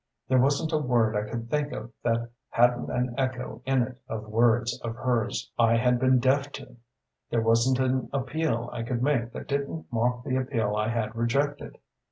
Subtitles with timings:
[0.27, 4.27] There wasn't a word I could think of that hadn't an echo in it of
[4.27, 6.77] words of hers I had been deaf to;
[7.29, 11.77] there wasn't an appeal I could make that didn't mock the appeal I had rejected.